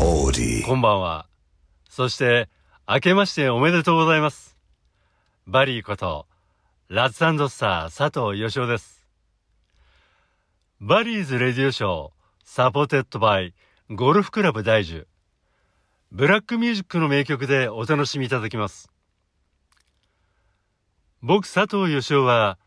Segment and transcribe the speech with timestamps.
[0.00, 0.64] AuDee.
[0.64, 1.26] こんばんは。
[1.88, 2.48] そして、
[2.88, 4.56] 明けましておめでとうございます。
[5.46, 6.26] バリーこと、
[6.88, 7.16] ラッツ
[7.48, 9.06] スター佐藤義雄です。
[10.80, 13.54] Barry's Radio Show、supported by、
[13.90, 15.06] ゴルフクラブ大樹。
[16.10, 18.90] ブラックミュージックの名曲でお楽しみいただきます。
[21.22, 22.58] 僕佐藤義雄は、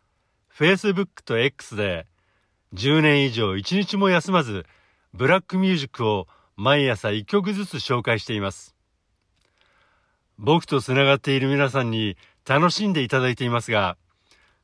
[0.57, 2.07] Facebook と X で、
[2.73, 4.66] 10年以上一日も休まず、
[5.14, 8.75] ブラックミュージックを毎朝一曲ずつ紹介しています。
[10.39, 13.95] 僕と繋がっている皆さんに楽しんでいただいていますが、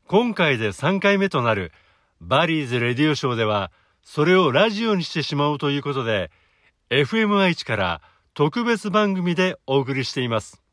[0.07, 1.71] 今回で3回目となる
[2.19, 3.71] バリーズレディオショーでは、
[4.01, 6.31] それをラジオにしてしまおうということで、
[6.89, 8.01] FM 愛知から
[8.33, 10.63] 特別番組でお送りしています。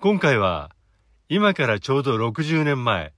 [0.00, 0.70] 今回は、
[1.28, 3.12] 今からちょうど60年前、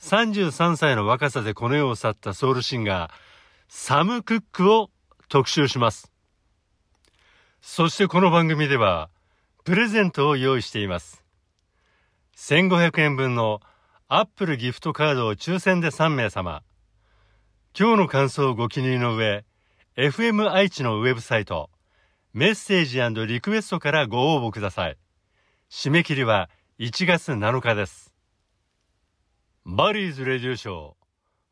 [0.00, 3.10] 33歳の若さでこの世を去ったソウルシンガー、
[3.68, 4.90] サム・クックを
[5.28, 6.12] 特集します。
[7.60, 9.10] そしてこの番組では、
[9.64, 11.24] プレゼントを用意しています。
[12.36, 13.60] 1500円分の
[14.06, 16.62] アップルギフトカードを抽選で3名様。
[17.76, 19.44] 今日の感想をご記入の上、
[19.96, 21.70] FM 愛知のウェブサイト、
[22.32, 24.96] メッセージリクエストからご応募ください。
[25.70, 28.12] 締め切りは1月7日です。
[29.64, 30.94] Barry's Radio Show。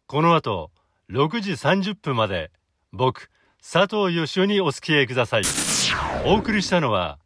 [0.07, 0.71] この後、
[1.11, 2.53] 6時30分まで、
[2.93, 3.31] 僕、
[3.67, 5.43] 佐藤義雄にお付き合いください。
[6.27, 7.19] お送りしたのは、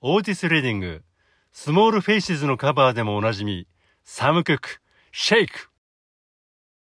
[0.00, 1.04] オーティス・レディング、
[1.52, 3.68] スモール・フェイシズのカバーでもおなじみ、
[4.02, 4.80] サム・クック、
[5.12, 5.70] Shake。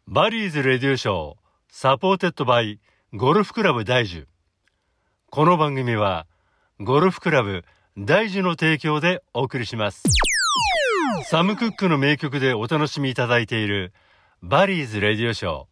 [0.07, 2.79] Barry's Radio Show、supported by、
[3.15, 4.29] ゴルフクラブ大樹。
[5.31, 6.27] この番組は、
[6.79, 7.65] ゴルフクラブ
[7.97, 10.05] 大樹の提供でお送りします。
[11.25, 13.95] サム・クックの名曲でお楽しみいただいている、
[14.43, 15.67] バリーズ・レディオショー。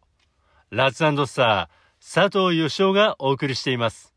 [0.71, 4.15] ラッツスター、佐藤義雄がお送りしています。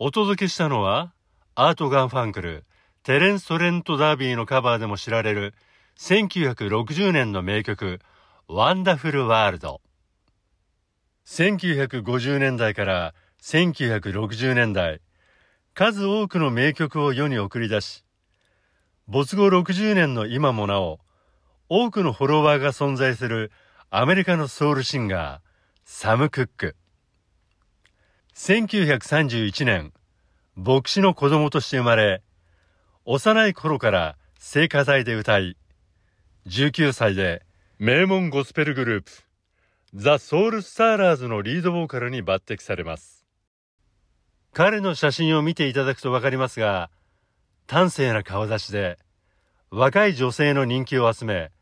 [0.00, 1.14] お届けしたのは、
[1.54, 2.64] アート・ガン・ファンクル、
[3.04, 5.54] テレンス・トレント・ダービーのカバーでも知られる、
[5.98, 8.00] 1960年の名曲、
[8.48, 9.80] ワンダフル・ワールド。
[11.24, 15.00] 1950年代から1960年代、
[15.74, 18.04] 数多くの名曲を世に送り出し、
[19.06, 20.98] 没後60年の今もなお、
[21.68, 23.52] 多くのフォロワーが存在する
[23.88, 25.51] アメリカのソウルシンガー、
[25.94, 26.74] サム・クック。
[28.34, 29.92] 1931年、
[30.56, 32.22] 牧師の子供として生まれ、
[33.04, 35.56] 幼い頃から聖歌隊で歌い、
[36.46, 37.44] 19歳で
[37.78, 39.12] 名門ゴスペルグループ、
[39.94, 43.26] ザ・ソウル・スターラーズのリードボーカルに抜擢されます。
[44.54, 46.90] 彼の写真を見ていただくとわかりますが、
[47.68, 48.98] 端正な顔立ちで、
[49.70, 51.52] 若い女性の人気を集め、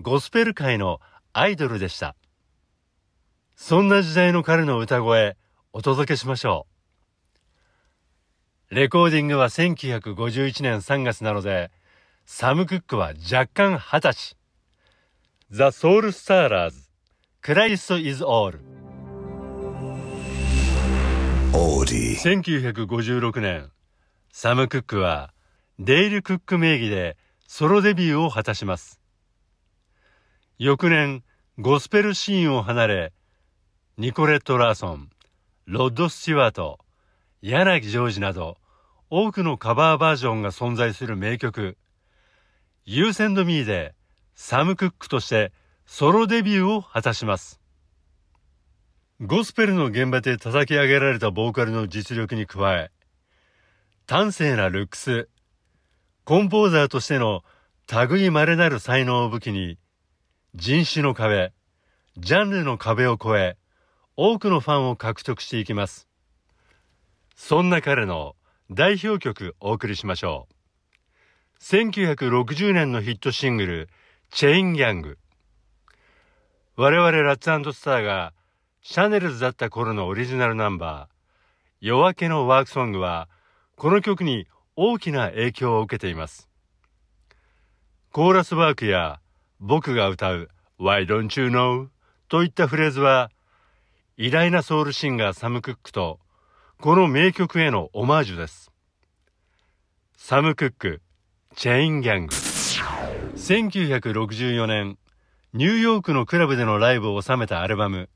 [0.00, 1.00] ゴスペル界の
[1.32, 2.16] アイドルでした。
[3.60, 5.36] そんな時代の彼の歌声、
[5.72, 6.68] お届けしましょ
[8.70, 8.74] う。
[8.74, 11.72] レコーディングは1951年3月なので、
[12.24, 14.36] サム・クックは若干20歳。
[15.50, 16.88] ザ・ソウル・スターラーズ、
[17.40, 18.60] クライスト・イズ・オール。
[21.52, 22.14] Audi.
[22.14, 23.72] 1956年、
[24.32, 25.34] サム・クックは
[25.80, 27.16] デイル・クック名義で
[27.48, 29.00] ソロデビューを果たします。
[30.58, 31.24] 翌年、
[31.58, 33.12] ゴスペルシーンを離れ、
[34.00, 35.10] ニコレット・ラーソン、
[35.66, 36.78] ロッド・スチュワート、
[37.42, 38.56] 柳ジョージなど
[39.10, 41.76] 多くのカバーバージョンが存在する名曲、
[42.84, 43.96] You Send Me で
[44.36, 45.52] サム・クックとして
[45.84, 47.60] ソロデビューを果たします。
[49.20, 52.92] ゴスペルの現場で叩き上げられたボーカルの実力に加え、
[54.08, 55.28] 端正なルックス、
[56.22, 57.42] コンポーザーとしての
[57.90, 59.76] 類い稀なる才能を武器に、
[60.54, 61.52] 人種の壁、
[62.16, 63.56] ジャンルの壁を越え、
[64.20, 66.08] 多くのファンを獲得していきます。
[67.36, 68.34] そんな彼の
[68.68, 70.48] 代表曲お送りしましょ
[71.60, 71.62] う。
[71.62, 73.88] 1960年のヒットシングル、
[74.30, 75.18] チェインギャング。
[76.74, 78.32] 我々ラッツスターが
[78.82, 81.14] シャネルズだった頃のオリジナルナンバー、
[81.80, 83.28] 夜明けのワークソングは、
[83.76, 86.48] この曲に大きな影響を受けています。
[88.10, 89.20] コーラスワークや
[89.60, 90.48] 僕が歌う
[90.80, 91.90] Why don't you know?
[92.28, 93.30] といったフレーズは、
[94.20, 96.18] 偉大なソウルシンガーサム・クックと、
[96.80, 98.72] この名曲へのオマージュです。
[100.16, 101.02] サム・クック、
[101.54, 102.34] チェイン・ギャング。
[102.34, 104.98] 1964年、
[105.52, 108.10] ニューヨークのクラブでのライブを収めたアルバム、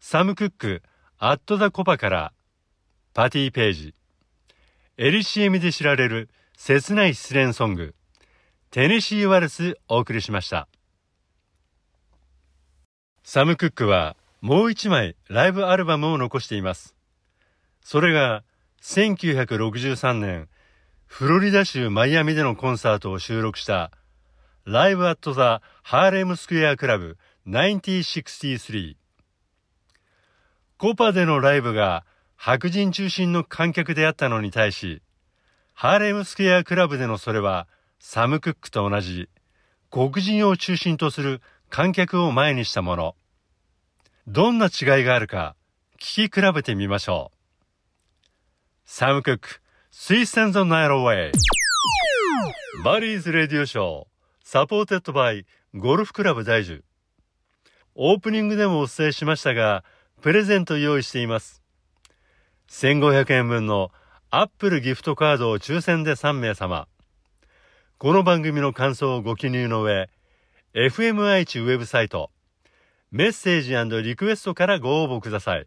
[0.00, 0.82] サム・クック、
[1.16, 2.34] アット・ザ・コパから、
[3.14, 3.94] パティ・ページ、
[4.98, 7.94] エリシエミで知られる切ない失恋ソング、
[8.70, 10.68] テネシー・ワルスお送りしました。
[13.24, 16.96] サム・クックはもう一枚ライブアルバムを残しています。
[17.80, 18.42] それが
[18.82, 20.48] 1963年、
[21.06, 23.92] フロリダ州マイアミでのコンサートを収録した
[24.64, 28.96] ライブアットザハーレムスクエアクラブ1963
[30.76, 32.04] コパでのライブが
[32.34, 35.02] 白人中心の観客であったのに対し
[35.72, 37.68] ハーレムスクエアクラブでのそれは
[38.00, 39.28] サム・クックと同じ
[39.90, 43.14] 黒人を中心とする観客を前にしたもの。
[44.28, 45.56] どんな違いがあるか
[46.00, 47.36] 聞き比べてみましょう。
[48.84, 49.60] サム・クック、
[49.90, 51.32] Twistin' the Night Away。
[52.84, 56.84] Barry's Radio Show、supported by ゴルフクラブ大樹。
[57.96, 59.82] オープニングでもお伝えしましたが、
[60.20, 61.60] プレゼント用意しています。
[62.68, 63.90] 1500円分の
[64.30, 66.86] アップルギフトカードを抽選で3名様。
[67.98, 70.08] この番組の感想をご記入の上、
[70.74, 72.30] FM 愛知ウェブサイト、
[73.14, 75.66] メッセージリクエストからご応募ください。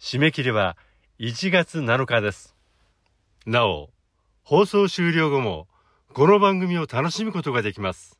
[0.00, 0.78] 締め切りは
[1.18, 2.56] 1月7日です。
[3.44, 3.90] なお、
[4.42, 5.68] 放送終了後も、
[6.14, 8.18] この番組を楽しむことができます。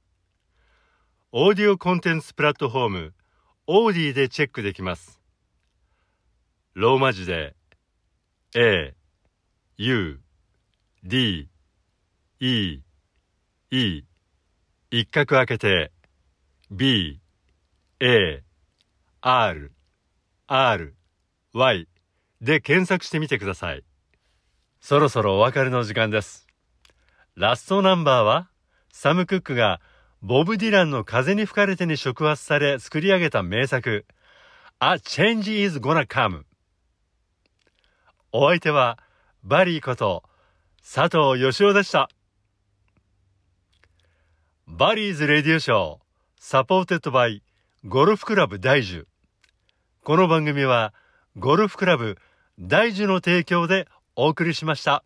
[1.33, 3.15] オーディオコンテンツプラットフォーム、
[3.67, 5.19] AuDee でチェックできます。
[6.75, 7.57] ローマ字で、
[8.55, 8.93] A,
[9.79, 10.21] U,
[11.03, 11.49] D,
[12.41, 12.81] E,
[13.71, 14.05] E
[14.91, 15.91] 一角開けて
[16.71, 17.19] B
[17.99, 18.43] A
[19.23, 19.73] R
[20.47, 20.95] R
[21.55, 21.89] Y
[22.43, 23.85] で検索してみてください。
[24.83, 26.47] そろそろお別れの時間です。
[27.37, 28.51] ラストナンバーは
[28.93, 29.81] サム・クックが
[30.21, 34.05] ボブ・ディランの風に吹かれてに触発され作り上げた名作
[34.79, 36.43] A Change is Gonna Come
[38.31, 38.99] お相手は
[39.43, 40.23] バリーこと
[40.83, 42.11] 佐藤義雄でした。
[44.67, 47.43] Barry's Radio Show、supported by、
[47.89, 49.07] ゴルフクラブ大樹。
[50.03, 50.93] この番組は、
[51.37, 52.19] ゴルフクラブ
[52.59, 53.87] 大樹の提供で
[54.17, 55.05] お送りしました。